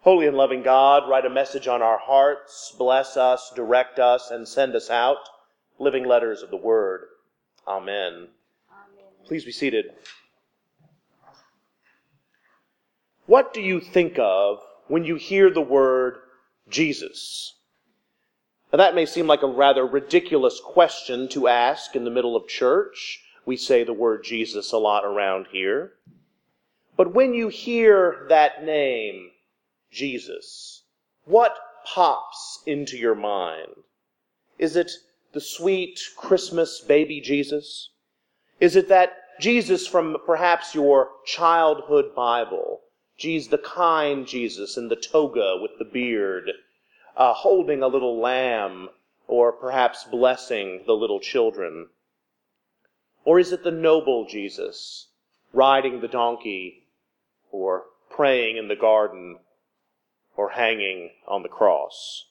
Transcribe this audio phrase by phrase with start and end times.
[0.00, 4.46] Holy and loving God, write a message on our hearts, bless us, direct us, and
[4.46, 5.18] send us out.
[5.78, 7.02] Living letters of the Word.
[7.66, 8.28] Amen.
[8.72, 9.06] Amen.
[9.26, 9.86] Please be seated.
[13.26, 16.16] What do you think of when you hear the word
[16.70, 17.56] Jesus?
[18.72, 22.48] Now, that may seem like a rather ridiculous question to ask in the middle of
[22.48, 23.22] church.
[23.44, 25.92] We say the word Jesus a lot around here.
[26.96, 29.30] But when you hear that name,
[29.90, 30.84] Jesus,
[31.24, 33.84] what pops into your mind?
[34.58, 34.90] Is it
[35.32, 37.90] the sweet Christmas baby Jesus?
[38.60, 42.80] Is it that Jesus from perhaps your childhood Bible?
[43.16, 46.50] Jesus, the kind Jesus in the toga with the beard,
[47.16, 48.88] uh, holding a little lamb,
[49.26, 51.88] or perhaps blessing the little children?
[53.24, 55.08] Or is it the noble Jesus,
[55.52, 56.88] riding the donkey,
[57.50, 59.38] or praying in the garden,
[60.38, 62.24] or hanging on the cross?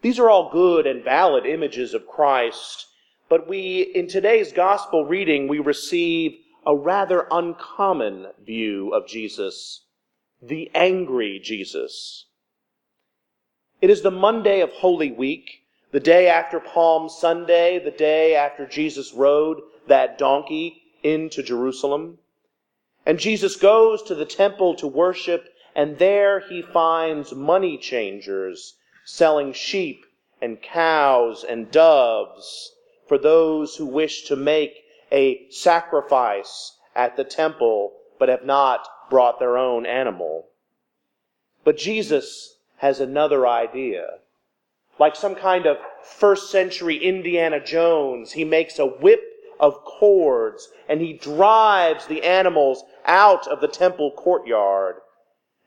[0.00, 2.86] These are all good and valid images of Christ,
[3.28, 9.84] but we, in today's gospel reading, we receive a rather uncommon view of Jesus,
[10.40, 12.26] the angry Jesus.
[13.82, 18.66] It is the Monday of Holy Week, the day after Palm Sunday, the day after
[18.66, 22.18] Jesus rode that donkey into Jerusalem.
[23.04, 29.52] And Jesus goes to the temple to worship, and there he finds money changers selling
[29.52, 30.04] sheep
[30.42, 32.74] and cows and doves
[33.06, 39.38] for those who wish to make a sacrifice at the temple but have not brought
[39.38, 40.48] their own animal.
[41.62, 44.18] But Jesus has another idea.
[44.98, 49.22] Like some kind of first century Indiana Jones, he makes a whip
[49.60, 54.96] of cords and he drives the animals out of the temple courtyard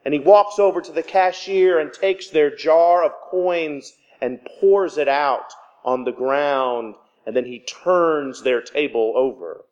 [0.03, 4.97] and he walks over to the cashier and takes their jar of coins and pours
[4.97, 6.95] it out on the ground.
[7.25, 9.65] And then he turns their table over.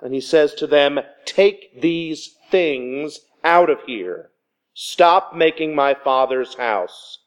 [0.00, 4.30] And he says to them, Take these things out of here.
[4.72, 7.18] Stop making my father's house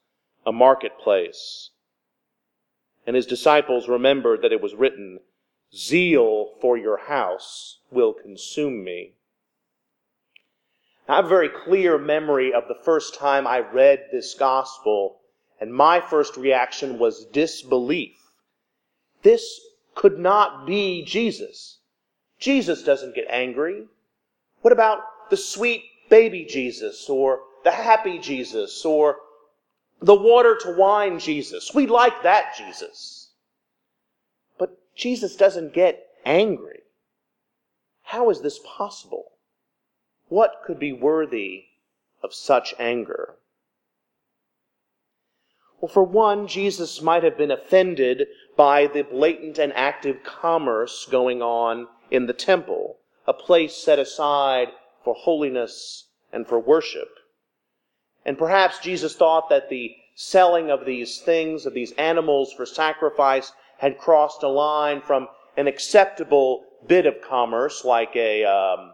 [0.45, 1.71] a marketplace.
[3.05, 5.19] And his disciples remembered that it was written,
[5.75, 9.13] Zeal for your house will consume me.
[11.07, 15.17] I have a very clear memory of the first time I read this gospel,
[15.59, 18.15] and my first reaction was disbelief.
[19.21, 19.59] This
[19.95, 21.79] could not be Jesus.
[22.39, 23.85] Jesus doesn't get angry.
[24.61, 29.17] What about the sweet baby Jesus, or the happy Jesus, or
[30.01, 31.73] the water to wine Jesus?
[31.73, 33.31] We like that Jesus.
[34.57, 36.81] But Jesus doesn't get angry.
[38.03, 39.22] How is this possible?
[40.33, 41.65] What could be worthy
[42.23, 43.35] of such anger?
[45.79, 48.25] Well, for one, Jesus might have been offended
[48.57, 54.69] by the blatant and active commerce going on in the temple, a place set aside
[55.03, 57.09] for holiness and for worship.
[58.25, 63.51] And perhaps Jesus thought that the selling of these things, of these animals for sacrifice,
[63.77, 68.93] had crossed a line from an acceptable bit of commerce, like a um,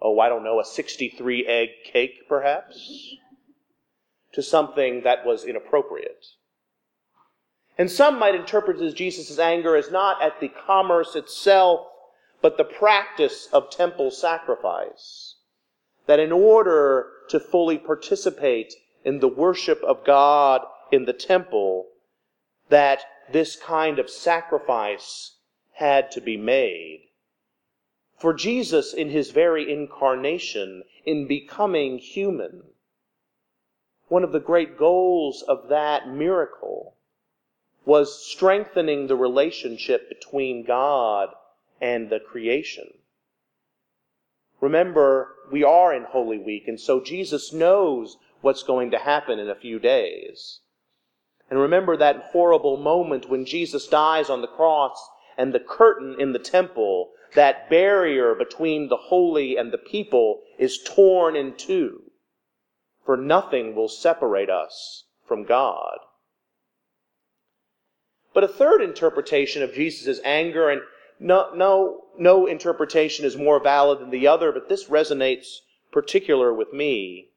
[0.00, 3.16] oh, I don't know, a 63 egg cake, perhaps,
[4.32, 6.24] to something that was inappropriate.
[7.76, 11.86] And some might interpret Jesus' anger as not at the commerce itself,
[12.42, 15.36] but the practice of temple sacrifice.
[16.06, 21.86] That in order to fully participate in the worship of God in the temple,
[22.68, 25.36] that this kind of sacrifice
[25.74, 27.07] had to be made.
[28.18, 32.64] For Jesus, in his very incarnation, in becoming human,
[34.08, 36.96] one of the great goals of that miracle
[37.84, 41.28] was strengthening the relationship between God
[41.80, 42.92] and the creation.
[44.60, 49.48] Remember, we are in Holy Week, and so Jesus knows what's going to happen in
[49.48, 50.60] a few days.
[51.48, 56.32] And remember that horrible moment when Jesus dies on the cross and the curtain in
[56.32, 62.02] the temple that barrier between the holy and the people is torn in two.
[63.04, 65.98] For nothing will separate us from God.
[68.34, 70.82] But a third interpretation of Jesus' anger, and
[71.18, 75.56] no, no, no interpretation is more valid than the other, but this resonates
[75.90, 77.30] particular with me.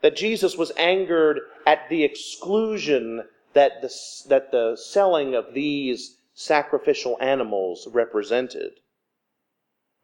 [0.00, 3.94] That Jesus was angered at the exclusion that the,
[4.28, 8.72] that the selling of these sacrificial animals represented.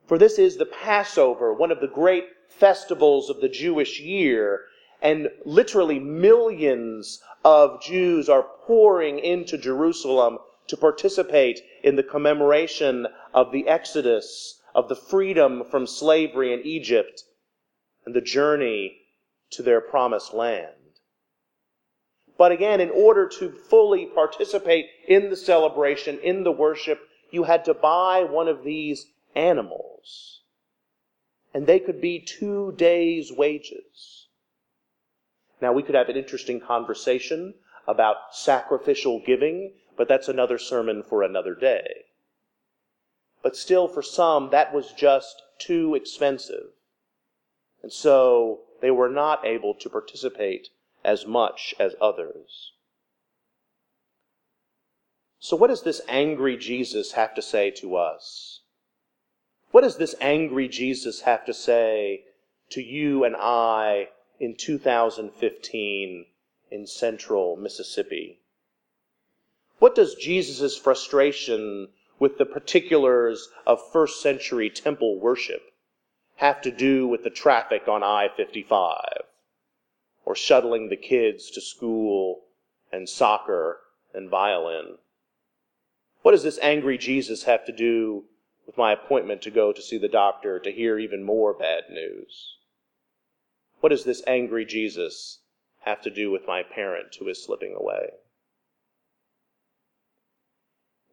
[0.06, 4.64] For this is the Passover, one of the great festivals of the Jewish year,
[5.02, 10.38] and literally millions of Jews are pouring into Jerusalem
[10.68, 17.24] to participate in the commemoration of the Exodus, of the freedom from slavery in Egypt,
[18.04, 18.98] and the journey
[19.50, 20.79] to their promised land.
[22.40, 27.66] But again, in order to fully participate in the celebration, in the worship, you had
[27.66, 30.40] to buy one of these animals.
[31.52, 34.28] And they could be two days' wages.
[35.60, 37.56] Now, we could have an interesting conversation
[37.86, 42.06] about sacrificial giving, but that's another sermon for another day.
[43.42, 46.70] But still, for some, that was just too expensive.
[47.82, 50.70] And so they were not able to participate
[51.04, 52.72] as much as others.
[55.38, 58.60] So, what does this angry Jesus have to say to us?
[59.70, 62.24] What does this angry Jesus have to say
[62.70, 64.08] to you and I
[64.38, 66.26] in 2015
[66.70, 68.40] in central Mississippi?
[69.78, 71.88] What does Jesus' frustration
[72.18, 75.62] with the particulars of first century temple worship
[76.36, 79.19] have to do with the traffic on I 55?
[80.30, 82.44] Or shuttling the kids to school
[82.92, 83.80] and soccer
[84.14, 84.98] and violin?
[86.22, 88.26] What does this angry Jesus have to do
[88.64, 92.58] with my appointment to go to see the doctor to hear even more bad news?
[93.80, 95.40] What does this angry Jesus
[95.80, 98.10] have to do with my parent who is slipping away?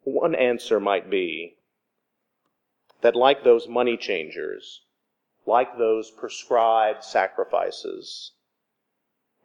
[0.04, 1.56] One answer might be
[3.00, 4.82] that, like those money changers,
[5.44, 8.30] like those prescribed sacrifices,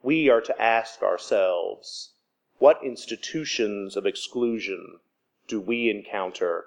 [0.04, 2.12] we are to ask ourselves
[2.60, 5.00] what institutions of exclusion
[5.48, 6.66] do we encounter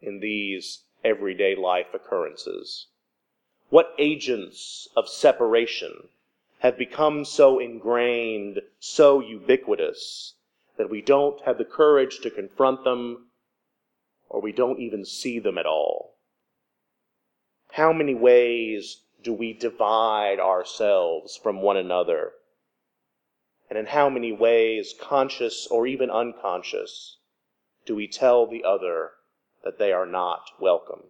[0.00, 2.88] in these everyday life occurrences?
[3.70, 6.08] What agents of separation
[6.58, 10.34] have become so ingrained, so ubiquitous,
[10.76, 13.26] that we don't have the courage to confront them
[14.28, 16.14] or we don't even see them at all?
[17.72, 22.32] How many ways do we divide ourselves from one another?
[23.72, 27.16] And in how many ways, conscious or even unconscious,
[27.86, 29.12] do we tell the other
[29.64, 31.04] that they are not welcome?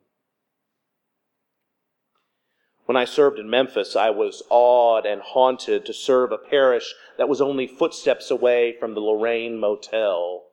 [2.85, 7.29] When I served in Memphis, I was awed and haunted to serve a parish that
[7.29, 10.44] was only footsteps away from the Lorraine Motel,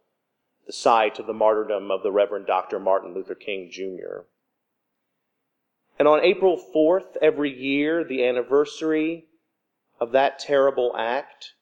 [0.66, 2.80] the site of the martyrdom of the Reverend Dr.
[2.80, 4.22] Martin Luther King Jr.
[6.00, 9.28] And on April 4th, every year, the anniversary
[10.00, 11.54] of that terrible act,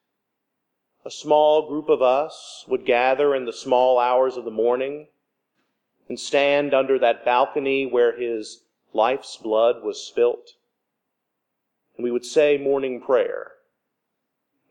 [1.07, 5.07] a small group of us would gather in the small hours of the morning
[6.09, 10.55] and stand under that balcony where his life's blood was spilt.
[11.95, 13.53] And we would say morning prayer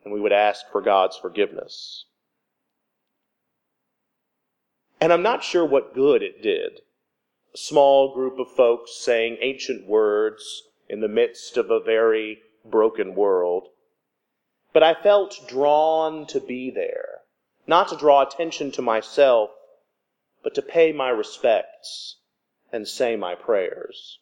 [0.04, 2.04] and we would ask for God's forgiveness.
[5.00, 6.82] And I'm not sure what good it did.
[7.54, 13.14] A small group of folks saying ancient words in the midst of a very broken
[13.14, 13.68] world.
[14.76, 17.22] But I felt drawn to be there,
[17.66, 19.48] not to draw attention to myself,
[20.42, 22.16] but to pay my respects
[22.70, 24.18] and say my prayers.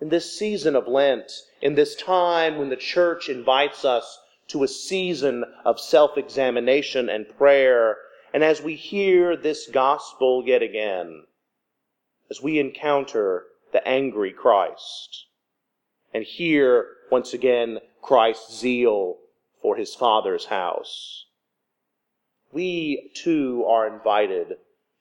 [0.00, 4.68] In this season of Lent, in this time when the church invites us to a
[4.68, 7.96] season of self examination and prayer,
[8.32, 11.26] and as we hear this gospel yet again,
[12.30, 15.26] as we encounter the angry Christ,
[16.14, 19.18] and hear once again Christ's zeal
[19.60, 21.26] for his Father's house.
[22.52, 24.56] We too are invited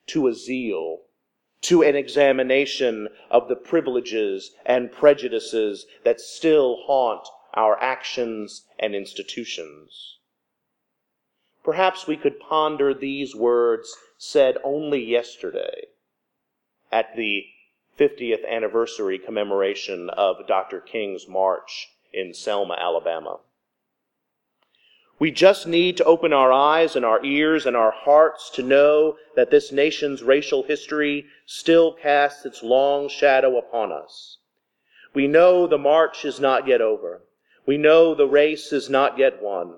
[0.07, 1.01] to a zeal,
[1.61, 10.17] to an examination of the privileges and prejudices that still haunt our actions and institutions.
[11.63, 15.87] Perhaps we could ponder these words said only yesterday
[16.91, 17.45] at the
[17.99, 20.79] 50th anniversary commemoration of Dr.
[20.79, 23.39] King's march in Selma, Alabama.
[25.19, 29.17] We just need to open our eyes and our ears and our hearts to know
[29.35, 34.37] that this nation's racial history still casts its long shadow upon us.
[35.13, 37.23] We know the march is not yet over.
[37.65, 39.75] We know the race is not yet won.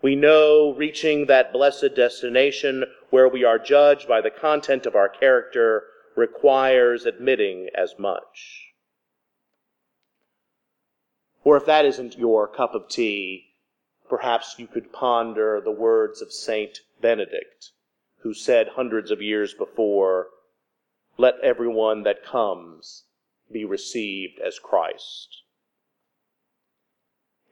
[0.00, 5.08] We know reaching that blessed destination where we are judged by the content of our
[5.08, 5.84] character
[6.14, 8.67] requires admitting as much.
[11.48, 13.54] Or if that isn't your cup of tea,
[14.06, 17.70] perhaps you could ponder the words of Saint Benedict,
[18.18, 20.28] who said hundreds of years before,
[21.16, 23.04] Let everyone that comes
[23.50, 25.44] be received as Christ.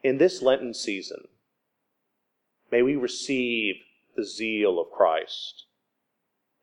[0.03, 1.29] In this Lenten season,
[2.71, 3.77] may we receive
[4.15, 5.65] the zeal of Christ,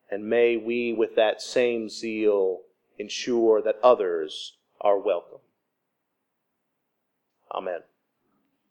[0.08, 2.60] and may we, with that same zeal,
[2.96, 5.40] ensure that others are welcome.
[7.54, 7.80] Amen.